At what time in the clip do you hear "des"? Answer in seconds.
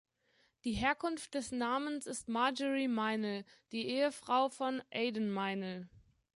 1.35-1.51